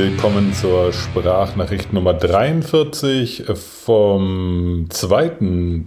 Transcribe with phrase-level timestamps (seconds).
[0.00, 5.32] willkommen zur Sprachnachricht Nummer 43 vom 2.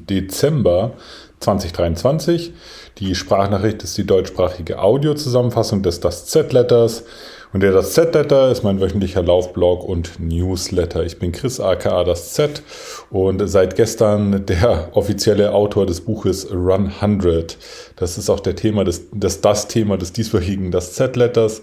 [0.08, 0.92] Dezember
[1.40, 2.54] 2023.
[3.00, 7.06] Die Sprachnachricht ist die deutschsprachige Audiozusammenfassung des Das Z-Letters.
[7.54, 11.06] Und der Das Z-Letter ist mein wöchentlicher Laufblog und Newsletter.
[11.06, 12.64] Ich bin Chris aka Das Z
[13.12, 17.60] und seit gestern der offizielle Autor des Buches Run 100.
[17.96, 21.62] Das ist auch der Thema des, das, das Thema des dieswöchigen Das Z-Letters.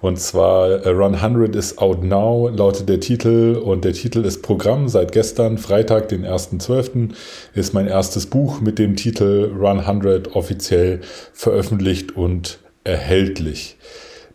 [0.00, 3.60] Und zwar äh, Run 100 is out now, lautet der Titel.
[3.60, 7.14] Und der Titel ist Programm seit gestern, Freitag, den 1.12.
[7.54, 11.00] ist mein erstes Buch mit dem Titel Run 100 offiziell
[11.32, 13.76] veröffentlicht und erhältlich.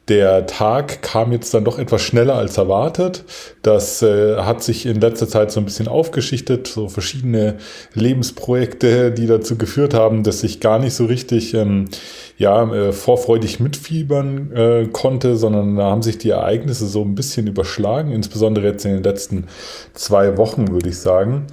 [0.10, 3.26] Der Tag kam jetzt dann doch etwas schneller als erwartet.
[3.62, 7.58] Das äh, hat sich in letzter Zeit so ein bisschen aufgeschichtet, so verschiedene
[7.94, 11.90] Lebensprojekte, die dazu geführt haben, dass ich gar nicht so richtig ähm,
[12.38, 17.48] ja, äh, vorfreudig mitfiebern äh, konnte, sondern da haben sich die Ereignisse so ein bisschen
[17.48, 19.48] überschlagen, insbesondere jetzt in den letzten
[19.94, 21.48] zwei Wochen, würde ich sagen.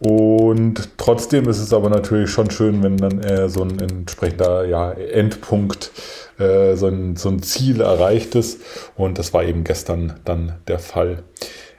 [0.00, 4.92] Und trotzdem ist es aber natürlich schon schön, wenn dann äh, so ein entsprechender ja,
[4.92, 5.90] Endpunkt,
[6.38, 8.60] äh, so, ein, so ein Ziel erreicht ist.
[8.96, 11.22] Und das war eben gestern dann der Fall.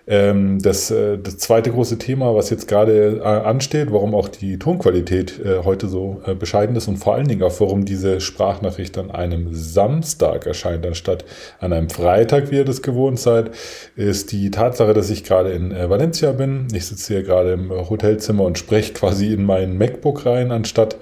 [0.09, 4.57] Ähm, das, äh, das zweite große Thema, was jetzt gerade äh, ansteht, warum auch die
[4.57, 9.11] Tonqualität äh, heute so bescheiden ist und vor allen Dingen auch, warum diese Sprachnachricht an
[9.11, 11.25] einem Samstag erscheint, anstatt
[11.59, 13.51] an einem Freitag, wie ihr das gewohnt seid,
[13.95, 16.67] ist die Tatsache, dass ich gerade in Valencia bin.
[16.73, 20.97] Ich sitze hier gerade im Hotelzimmer und spreche quasi in mein MacBook rein, anstatt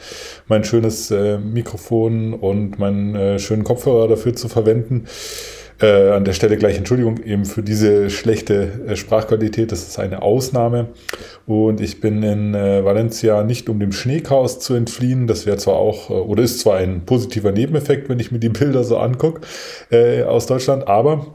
[0.47, 5.05] mein schönes Mikrofon und meinen schönen Kopfhörer dafür zu verwenden.
[5.80, 9.72] Äh, an der Stelle gleich Entschuldigung eben für diese schlechte äh, Sprachqualität.
[9.72, 10.88] Das ist eine Ausnahme.
[11.45, 15.28] Und ich bin in äh, Valencia nicht um dem Schneechaos zu entfliehen.
[15.28, 18.50] Das wäre zwar auch, äh, oder ist zwar ein positiver Nebeneffekt, wenn ich mir die
[18.50, 19.42] Bilder so angucke
[19.92, 21.27] äh, aus Deutschland, aber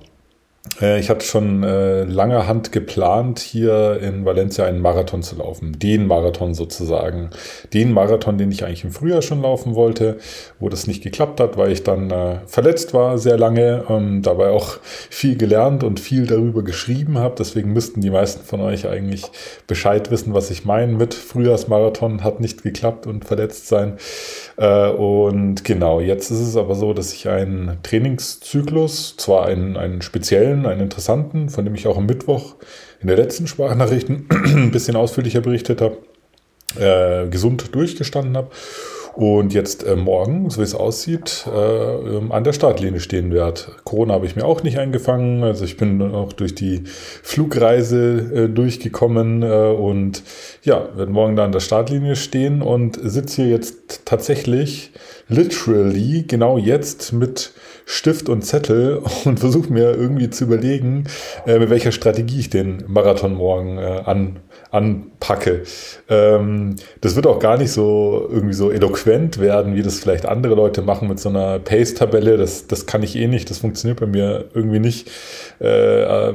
[0.80, 5.76] ich hatte schon äh, lange Hand geplant, hier in Valencia einen Marathon zu laufen.
[5.78, 7.30] Den Marathon sozusagen.
[7.74, 10.18] Den Marathon, den ich eigentlich im Frühjahr schon laufen wollte,
[10.60, 14.50] wo das nicht geklappt hat, weil ich dann äh, verletzt war sehr lange, ähm, dabei
[14.50, 14.78] auch
[15.10, 17.34] viel gelernt und viel darüber geschrieben habe.
[17.36, 19.24] Deswegen müssten die meisten von euch eigentlich
[19.66, 23.98] Bescheid wissen, was ich meine mit Frühjahrsmarathon hat nicht geklappt und verletzt sein.
[24.56, 30.02] Äh, und genau, jetzt ist es aber so, dass ich einen Trainingszyklus, zwar einen, einen
[30.02, 32.56] speziellen, einen interessanten, von dem ich auch am Mittwoch
[33.00, 35.98] in der letzten Sprachnachrichten ein bisschen ausführlicher berichtet habe,
[36.78, 38.50] äh, gesund durchgestanden habe
[39.14, 43.60] und jetzt äh, morgen, so wie es aussieht, äh, ähm, an der Startlinie stehen werde.
[43.84, 46.84] Corona habe ich mir auch nicht eingefangen, also ich bin auch durch die
[47.22, 50.22] Flugreise äh, durchgekommen äh, und
[50.62, 54.92] ja, werde morgen da an der Startlinie stehen und sitze hier jetzt tatsächlich
[55.28, 57.52] literally genau jetzt mit
[57.84, 61.04] Stift und Zettel und versuche mir irgendwie zu überlegen,
[61.46, 64.40] äh, mit welcher Strategie ich den Marathon morgen äh, an
[64.72, 65.62] anpacke.
[66.08, 70.54] Ähm, das wird auch gar nicht so irgendwie so eloquent werden, wie das vielleicht andere
[70.54, 72.38] Leute machen mit so einer Pace-Tabelle.
[72.38, 73.50] Das, das kann ich eh nicht.
[73.50, 75.10] Das funktioniert bei mir irgendwie nicht.
[75.60, 76.30] Äh,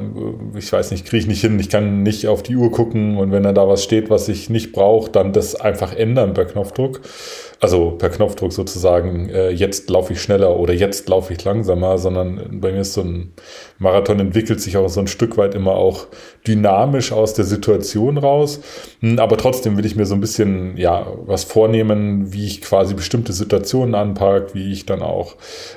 [0.56, 1.60] ich weiß nicht, kriege ich nicht hin.
[1.60, 4.50] Ich kann nicht auf die Uhr gucken und wenn da da was steht, was ich
[4.52, 7.02] nicht brauche, dann das einfach ändern per Knopfdruck.
[7.60, 12.60] Also per Knopfdruck sozusagen, äh, jetzt laufe ich schneller oder jetzt laufe ich langsamer, sondern
[12.62, 13.34] bei mir ist so ein
[13.80, 16.08] Marathon entwickelt sich auch so ein Stück weit immer auch
[16.48, 18.60] dynamisch aus der Situation raus.
[19.02, 22.94] Hm, aber trotzdem will ich mir so ein bisschen, ja, was vornehmen, wie ich quasi
[22.94, 25.36] bestimmte Situationen anpacke, wie ich dann auch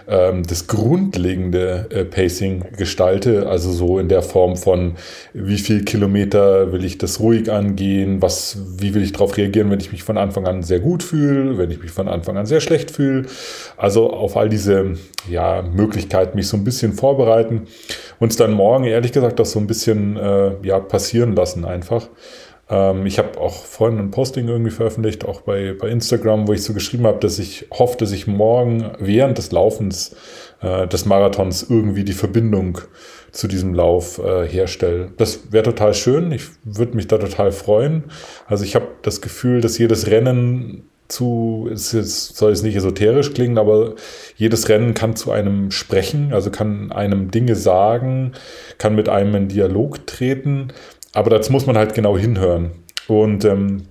[0.09, 3.49] ähm, das grundlegende äh, Pacing gestalte.
[3.49, 4.95] Also so in der Form von,
[5.33, 9.81] wie viel Kilometer will ich das ruhig angehen, was, wie will ich darauf reagieren, wenn
[9.81, 12.61] ich mich von Anfang an sehr gut fühle, wenn ich mich von Anfang an sehr
[12.61, 13.27] schlecht fühle.
[13.77, 14.95] Also auf all diese
[15.29, 17.67] ja, Möglichkeiten, mich so ein bisschen vorbereiten
[18.21, 22.09] uns dann morgen ehrlich gesagt das so ein bisschen äh, ja, passieren lassen einfach.
[22.69, 26.63] Ähm, ich habe auch vorhin ein Posting irgendwie veröffentlicht, auch bei, bei Instagram, wo ich
[26.63, 30.15] so geschrieben habe, dass ich hoffe, dass ich morgen während des Laufens
[30.61, 32.79] äh, des Marathons irgendwie die Verbindung
[33.33, 35.13] zu diesem Lauf äh, herstelle.
[35.17, 36.31] Das wäre total schön.
[36.33, 38.05] Ich würde mich da total freuen.
[38.47, 43.59] Also ich habe das Gefühl, dass jedes Rennen zu, es soll es nicht esoterisch klingen,
[43.59, 43.95] aber
[44.37, 48.33] jedes Rennen kann zu einem sprechen, also kann einem Dinge sagen,
[48.79, 50.73] kann mit einem in Dialog treten,
[51.13, 52.73] aber dazu muss man halt genau hinhören.
[53.09, 53.83] Und ähm,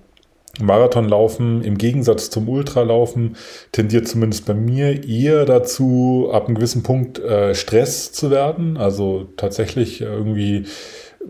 [0.60, 3.36] Marathonlaufen im Gegensatz zum Ultralaufen
[3.72, 8.76] tendiert zumindest bei mir eher dazu, ab einem gewissen Punkt äh, Stress zu werden.
[8.76, 10.64] Also tatsächlich irgendwie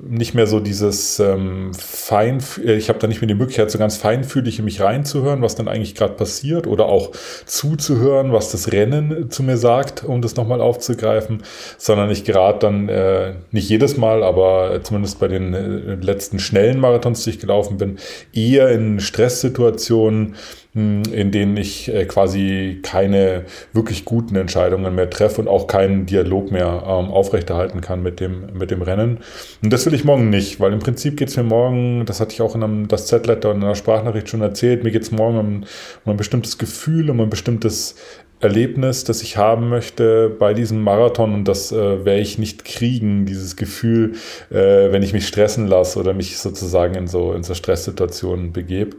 [0.03, 3.79] nicht mehr so dieses ähm, fein, äh, ich habe da nicht mehr die Möglichkeit, so
[3.79, 7.11] ganz feinfühlig in mich reinzuhören, was dann eigentlich gerade passiert oder auch
[7.45, 11.43] zuzuhören, was das Rennen zu mir sagt, um das nochmal aufzugreifen,
[11.77, 16.79] sondern ich gerade dann äh, nicht jedes Mal, aber zumindest bei den äh, letzten schnellen
[16.79, 17.99] Marathons, die ich gelaufen bin,
[18.33, 20.37] eher in Stresssituationen
[20.73, 26.53] in denen ich äh, quasi keine wirklich guten Entscheidungen mehr treffe und auch keinen Dialog
[26.53, 29.19] mehr ähm, aufrechterhalten kann mit dem, mit dem Rennen.
[29.63, 32.35] Und das will ich morgen nicht, weil im Prinzip geht es mir morgen, das hatte
[32.35, 35.11] ich auch in einem, das Z-Letter und in einer Sprachnachricht schon erzählt, mir geht es
[35.11, 35.65] morgen um,
[36.05, 37.97] um ein bestimmtes Gefühl, um ein bestimmtes
[38.41, 43.27] Erlebnis, das ich haben möchte bei diesem Marathon und das äh, werde ich nicht kriegen,
[43.27, 44.15] dieses Gefühl,
[44.51, 48.97] äh, wenn ich mich stressen lasse oder mich sozusagen in so, in so Stresssituationen begebe.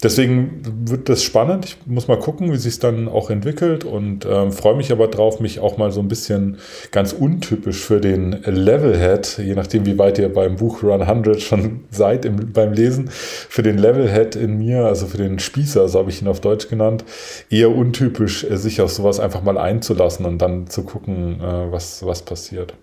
[0.00, 1.64] Deswegen wird das spannend.
[1.64, 5.08] Ich muss mal gucken, wie sich es dann auch entwickelt und ähm, freue mich aber
[5.08, 6.58] drauf, mich auch mal so ein bisschen
[6.92, 11.80] ganz untypisch für den Levelhead, je nachdem wie weit ihr beim Buch Run 100 schon
[11.90, 16.10] seid im, beim Lesen, für den Levelhead in mir, also für den Spießer, so habe
[16.10, 17.04] ich ihn auf Deutsch genannt,
[17.50, 22.04] eher untypisch, äh, sich auf sowas einfach mal einzulassen und dann zu gucken, äh, was,
[22.04, 22.74] was passiert.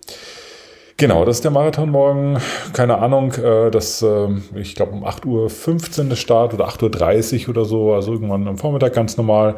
[0.98, 2.38] Genau, das ist der Marathon morgen.
[2.72, 7.66] Keine Ahnung, äh, das, äh, ich glaube um 8.15 Uhr Start oder 8.30 Uhr oder
[7.66, 9.56] so, also irgendwann am Vormittag ganz normal.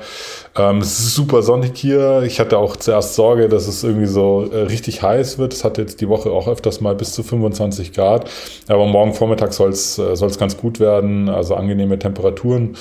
[0.56, 2.24] Ähm, es ist super sonnig hier.
[2.26, 5.52] Ich hatte auch zuerst Sorge, dass es irgendwie so äh, richtig heiß wird.
[5.52, 8.28] Es hat jetzt die Woche auch öfters mal bis zu 25 Grad.
[8.66, 12.76] Aber morgen Vormittag soll es äh, ganz gut werden, also angenehme Temperaturen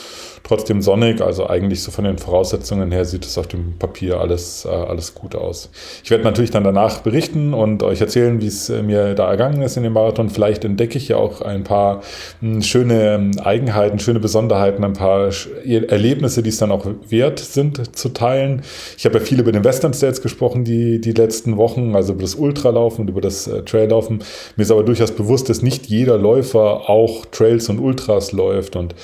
[0.47, 1.21] trotzdem sonnig.
[1.21, 5.13] Also eigentlich so von den Voraussetzungen her sieht es auf dem Papier alles, äh, alles
[5.13, 5.69] gut aus.
[6.03, 9.61] Ich werde natürlich dann danach berichten und euch erzählen, wie es äh, mir da ergangen
[9.61, 10.29] ist in dem Marathon.
[10.29, 12.01] Vielleicht entdecke ich ja auch ein paar
[12.39, 15.29] hm, schöne ähm, Eigenheiten, schöne Besonderheiten, ein paar
[15.65, 18.61] Erlebnisse, die es dann auch wert sind zu teilen.
[18.97, 22.21] Ich habe ja viel über den Western States gesprochen, die, die letzten Wochen, also über
[22.21, 24.19] das Ultralaufen und über das äh, Traillaufen.
[24.55, 28.95] Mir ist aber durchaus bewusst, dass nicht jeder Läufer auch Trails und Ultras läuft und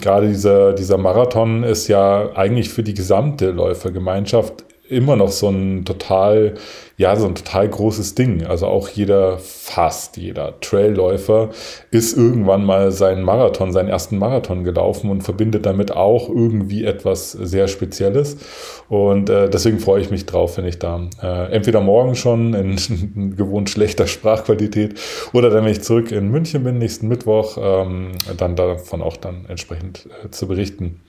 [0.00, 5.84] gerade dieser, dieser Marathon ist ja eigentlich für die gesamte Läufergemeinschaft immer noch so ein
[5.84, 6.54] total,
[6.96, 8.46] ja, so ein total großes Ding.
[8.46, 11.50] Also auch jeder, fast jeder Trailläufer
[11.90, 17.32] ist irgendwann mal seinen Marathon, seinen ersten Marathon gelaufen und verbindet damit auch irgendwie etwas
[17.32, 18.36] sehr Spezielles.
[18.88, 23.34] Und äh, deswegen freue ich mich drauf, wenn ich da äh, entweder morgen schon in,
[23.36, 25.00] gewohnt schlechter Sprachqualität
[25.32, 29.46] oder dann, wenn ich zurück in München bin, nächsten Mittwoch, ähm, dann davon auch dann
[29.48, 31.00] entsprechend äh, zu berichten.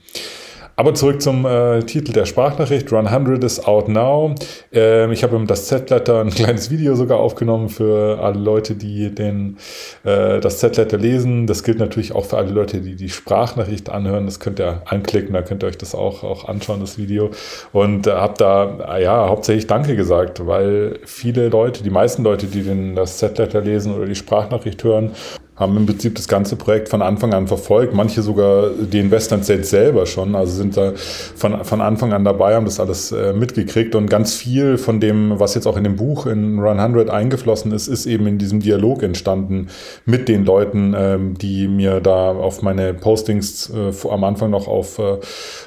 [0.76, 2.90] Aber zurück zum äh, Titel der Sprachnachricht.
[2.92, 4.34] Run 100 is out now.
[4.72, 9.58] Ähm, ich habe das Z-Letter ein kleines Video sogar aufgenommen für alle Leute, die den,
[10.02, 11.46] äh, das Z-Letter lesen.
[11.46, 14.26] Das gilt natürlich auch für alle Leute, die die Sprachnachricht anhören.
[14.26, 17.30] Das könnt ihr anklicken, da könnt ihr euch das auch, auch anschauen, das Video.
[17.72, 22.62] Und äh, habe da ja hauptsächlich Danke gesagt, weil viele Leute, die meisten Leute, die
[22.62, 25.12] den, das Z-Letter lesen oder die Sprachnachricht hören,
[25.56, 29.70] haben im Prinzip das ganze Projekt von Anfang an verfolgt, manche sogar den Western States
[29.70, 33.94] selber schon, also sind da von, von Anfang an dabei, haben das alles äh, mitgekriegt.
[33.94, 37.70] Und ganz viel von dem, was jetzt auch in dem Buch in Run 100 eingeflossen
[37.70, 39.68] ist, ist eben in diesem Dialog entstanden
[40.06, 44.98] mit den Leuten, ähm, die mir da auf meine Postings äh, am Anfang noch auf,
[44.98, 45.18] äh,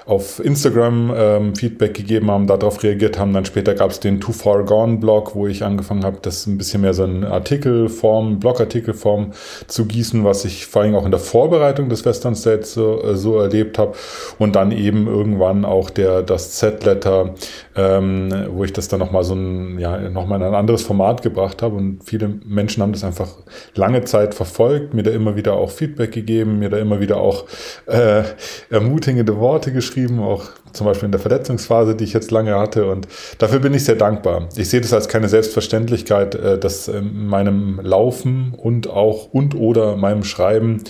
[0.05, 4.33] auf Instagram ähm, Feedback gegeben haben, darauf reagiert haben, dann später gab es den Too
[4.33, 9.31] Far Gone Blog, wo ich angefangen habe, das ein bisschen mehr so in Artikelform, Blogartikelform
[9.67, 13.15] zu gießen, was ich vor allem auch in der Vorbereitung des Western States so, äh,
[13.15, 13.93] so erlebt habe.
[14.39, 17.35] Und dann eben irgendwann auch der, das Z-Letter,
[17.75, 21.61] ähm, wo ich das dann nochmal so ein, ja, nochmal in ein anderes Format gebracht
[21.61, 21.75] habe.
[21.75, 23.29] Und viele Menschen haben das einfach
[23.75, 27.45] lange Zeit verfolgt, mir da immer wieder auch Feedback gegeben, mir da immer wieder auch
[27.85, 28.23] äh,
[28.69, 32.89] ermutigende Worte geschrieben, auch zum Beispiel in der Verletzungsphase, die ich jetzt lange hatte.
[32.89, 33.07] Und
[33.37, 34.49] dafür bin ich sehr dankbar.
[34.55, 39.95] Ich sehe das als keine Selbstverständlichkeit, äh, dass in meinem Laufen und auch und oder
[39.95, 40.83] meinem Schreiben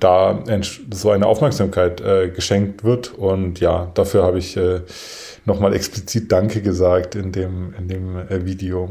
[0.00, 0.42] da
[0.90, 3.12] so eine Aufmerksamkeit äh, geschenkt wird.
[3.12, 4.80] Und ja, dafür habe ich äh,
[5.44, 8.90] nochmal explizit Danke gesagt in dem, in dem Video.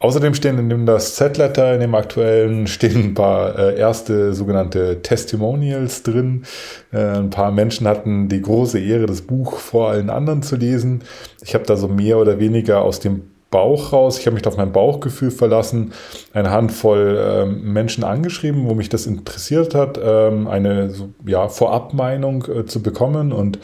[0.00, 5.02] Außerdem stehen in dem das Z-Letter, in dem aktuellen, stehen ein paar äh, erste sogenannte
[5.02, 6.44] Testimonials drin.
[6.92, 11.02] Äh, ein paar Menschen hatten die große Ehre, das Buch vor allen anderen zu lesen.
[11.42, 14.18] Ich habe da so mehr oder weniger aus dem Bauch raus.
[14.18, 15.92] Ich habe mich auf mein Bauchgefühl verlassen,
[16.34, 22.44] eine Handvoll ähm, Menschen angeschrieben, wo mich das interessiert hat, ähm, eine so, ja, Vorabmeinung
[22.44, 23.32] äh, zu bekommen.
[23.32, 23.58] Und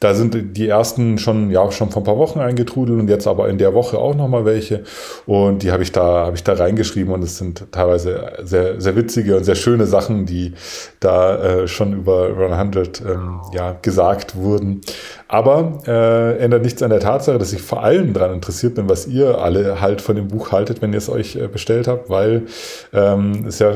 [0.00, 3.48] da sind die ersten schon, ja, schon vor ein paar Wochen eingetrudelt und jetzt aber
[3.48, 4.84] in der Woche auch nochmal welche.
[5.26, 8.94] Und die habe ich da, habe ich da reingeschrieben und es sind teilweise sehr, sehr
[8.96, 10.54] witzige und sehr schöne Sachen, die
[11.00, 14.82] da äh, schon über Run 100 ähm, ja, gesagt wurden.
[15.26, 19.06] Aber äh, ändert nichts an der Tatsache, dass ich vor allem daran interessiert bin, was
[19.06, 22.46] ihr alle halt von dem Buch haltet, wenn ihr es euch äh, bestellt habt, weil
[22.94, 23.74] ähm, es ja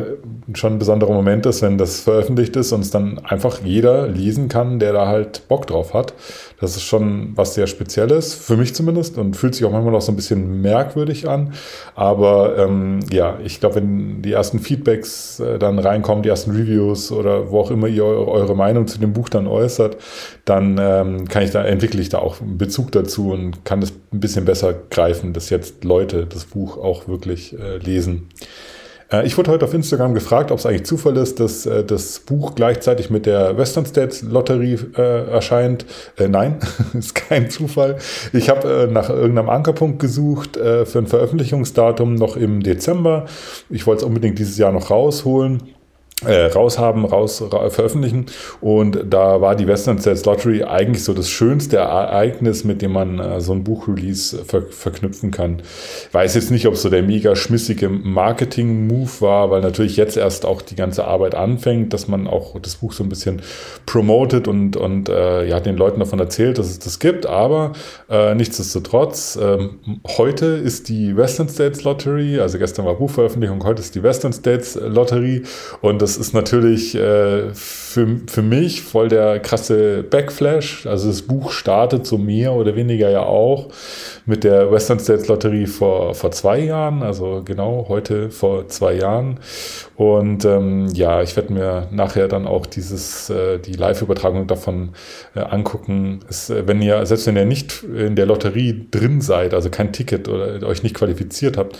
[0.54, 4.48] schon ein besonderer Moment ist, wenn das veröffentlicht ist und es dann einfach jeder lesen
[4.48, 6.11] kann, der da halt Bock drauf hat.
[6.60, 10.02] Das ist schon was sehr Spezielles, für mich zumindest, und fühlt sich auch manchmal noch
[10.02, 11.54] so ein bisschen merkwürdig an.
[11.94, 17.10] Aber ähm, ja, ich glaube, wenn die ersten Feedbacks äh, dann reinkommen, die ersten Reviews
[17.12, 19.96] oder wo auch immer ihr eure Meinung zu dem Buch dann äußert,
[20.44, 23.92] dann ähm, kann ich da, entwickle ich da auch einen Bezug dazu und kann das
[24.12, 28.28] ein bisschen besser greifen, dass jetzt Leute das Buch auch wirklich äh, lesen.
[29.12, 32.20] Äh, ich wurde heute auf Instagram gefragt, ob es eigentlich Zufall ist, dass äh, das
[32.20, 35.84] Buch gleichzeitig mit der Western States Lotterie äh, erscheint.
[36.18, 36.58] Nein,
[36.94, 37.98] ist kein Zufall.
[38.32, 43.26] Ich habe nach irgendeinem Ankerpunkt gesucht für ein Veröffentlichungsdatum noch im Dezember.
[43.70, 45.62] Ich wollte es unbedingt dieses Jahr noch rausholen
[46.26, 48.26] äh, raushaben, raus ra veröffentlichen.
[48.60, 53.18] Und da war die Western States Lottery eigentlich so das schönste Ereignis, mit dem man
[53.18, 55.62] äh, so ein Buchrelease ver verknüpfen kann.
[56.08, 60.46] Ich weiß jetzt nicht, ob so der mega schmissige Marketing-Move war, weil natürlich jetzt erst
[60.46, 63.42] auch die ganze Arbeit anfängt, dass man auch das Buch so ein bisschen
[63.86, 67.26] promotet und, und äh, ja, den Leuten davon erzählt, dass es das gibt.
[67.26, 67.72] Aber
[68.08, 69.78] äh, nichtsdestotrotz, ähm,
[70.16, 74.78] heute ist die Western States Lottery, also gestern war Buchveröffentlichung, heute ist die Western States
[74.80, 75.42] Lottery
[75.80, 80.86] und das das ist natürlich äh, für, für mich voll der krasse Backflash.
[80.86, 83.68] Also das Buch startet so mehr oder weniger ja auch
[84.26, 89.40] mit der Western States Lotterie vor, vor zwei Jahren, also genau heute vor zwei Jahren.
[89.96, 94.90] Und ähm, ja, ich werde mir nachher dann auch dieses, äh, die Live-Übertragung davon
[95.34, 96.20] äh, angucken.
[96.28, 99.94] Es, äh, wenn ihr, selbst wenn ihr nicht in der Lotterie drin seid, also kein
[99.94, 101.78] Ticket oder euch nicht qualifiziert habt,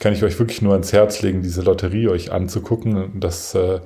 [0.00, 3.12] kann ich euch wirklich nur ans Herz legen, diese Lotterie euch anzugucken.
[3.20, 3.78] Das, äh,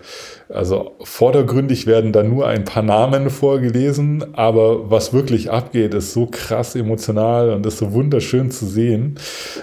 [0.49, 6.27] also vordergründig werden da nur ein paar Namen vorgelesen, aber was wirklich abgeht, ist so
[6.27, 9.19] krass emotional und ist so wunderschön zu sehen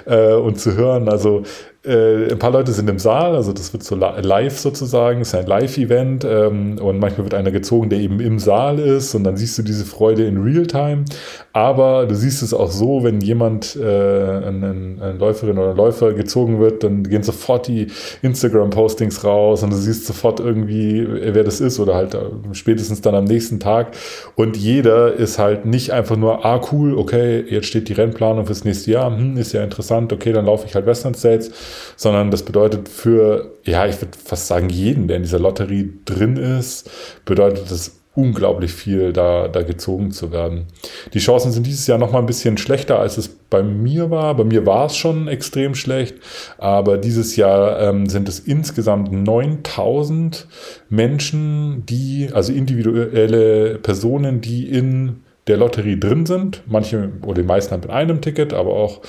[0.05, 1.09] äh, und zu hören.
[1.09, 1.43] Also
[1.85, 5.45] äh, ein paar Leute sind im Saal, also das wird so live sozusagen, ist ein
[5.45, 9.57] Live-Event ähm, und manchmal wird einer gezogen, der eben im Saal ist und dann siehst
[9.57, 11.05] du diese Freude in Realtime.
[11.55, 16.11] Aber du siehst es auch so, wenn jemand, äh, eine, eine Läuferin oder ein Läufer
[16.11, 17.87] gezogen wird, dann gehen sofort die
[18.21, 22.19] Instagram-Postings raus und du siehst sofort irgendwie, wer das ist oder halt äh,
[22.51, 23.95] spätestens dann am nächsten Tag.
[24.35, 28.65] Und jeder ist halt nicht einfach nur, ah cool, okay, jetzt steht die Rennplanung fürs
[28.65, 31.51] nächste Jahr, hm, ist ja interessant, okay, dann laufe ich halt Western States
[31.95, 36.37] sondern das bedeutet für, ja, ich würde fast sagen, jeden, der in dieser Lotterie drin
[36.37, 36.89] ist,
[37.25, 40.65] bedeutet das unglaublich viel, da, da gezogen zu werden.
[41.13, 44.35] Die Chancen sind dieses Jahr noch mal ein bisschen schlechter, als es bei mir war.
[44.35, 46.15] Bei mir war es schon extrem schlecht,
[46.57, 50.47] aber dieses Jahr ähm, sind es insgesamt 9000
[50.89, 56.63] Menschen, die, also individuelle Personen, die in der Lotterie drin sind.
[56.65, 59.01] Manche oder die meisten haben mit einem Ticket, aber auch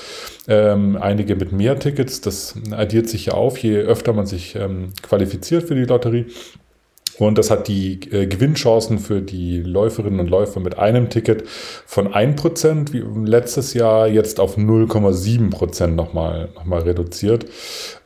[0.48, 2.20] ähm, einige mit mehr Tickets.
[2.20, 6.26] Das addiert sich ja auf, je öfter man sich ähm, qualifiziert für die Lotterie.
[7.18, 11.44] Und das hat die äh, Gewinnchancen für die Läuferinnen und Läufer mit einem Ticket
[11.87, 17.46] von 1% wie letztes Jahr jetzt auf 0,7% nochmal noch mal reduziert.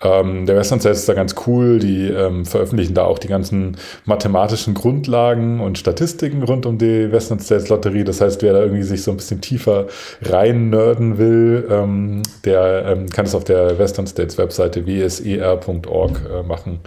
[0.00, 1.78] Ähm, der Western Sales ist da ganz cool.
[1.78, 7.40] Die ähm, veröffentlichen da auch die ganzen mathematischen Grundlagen und Statistiken rund um die Western
[7.40, 8.04] States Lotterie.
[8.04, 9.86] Das heißt, wer da irgendwie sich so ein bisschen tiefer
[10.22, 16.42] rein nerden will, ähm, der ähm, kann es auf der Western States Webseite wser.org äh,
[16.42, 16.80] machen.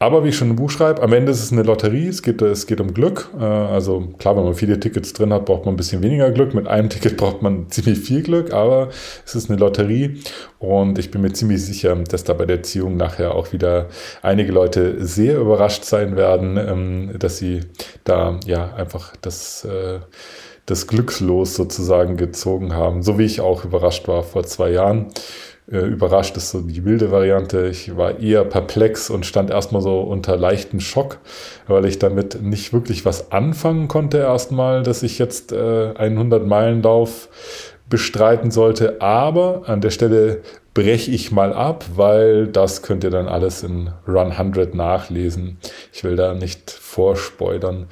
[0.00, 2.40] Aber wie ich schon im Buch schreibe, am Ende ist es eine Lotterie, es geht,
[2.40, 3.30] es geht um Glück.
[3.38, 6.54] Äh, also klar, wenn man viele Tickets drin hat, braucht man ein bisschen weniger Glück.
[6.54, 8.90] Mit einem Ticket braucht man ziemlich viel Glück, aber
[9.26, 10.20] es ist eine Lotterie
[10.60, 13.88] und ich bin mir ziemlich sicher, dass da bei der Ziehung nachher auch wieder
[14.22, 17.62] einige Leute sehr überrascht sein werden, ähm, dass sie
[18.04, 19.98] da ja einfach das äh,
[20.66, 25.06] das Glückslos sozusagen gezogen haben, so wie ich auch überrascht war vor zwei Jahren
[25.70, 27.66] äh, überrascht ist so die wilde Variante.
[27.66, 31.18] Ich war eher perplex und stand erstmal so unter leichten Schock,
[31.66, 37.28] weil ich damit nicht wirklich was anfangen konnte erstmal, dass ich jetzt äh, einen 100-Meilen-Lauf
[37.88, 39.00] bestreiten sollte.
[39.00, 40.42] Aber an der Stelle
[40.74, 45.58] breche ich mal ab, weil das könnt ihr dann alles in Run 100 nachlesen.
[45.92, 47.88] Ich will da nicht vorspoilern.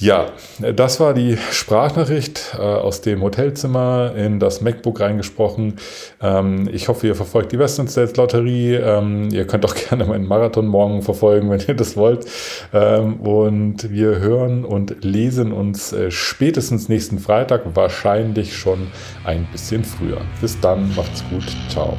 [0.00, 5.74] Ja, das war die Sprachnachricht äh, aus dem Hotelzimmer in das MacBook reingesprochen.
[6.22, 8.76] Ähm, ich hoffe, ihr verfolgt die Western States Lotterie.
[8.76, 12.24] Ähm, ihr könnt auch gerne meinen Marathon morgen verfolgen, wenn ihr das wollt.
[12.72, 18.86] Ähm, und wir hören und lesen uns äh, spätestens nächsten Freitag, wahrscheinlich schon
[19.24, 20.22] ein bisschen früher.
[20.40, 21.98] Bis dann, macht's gut, ciao.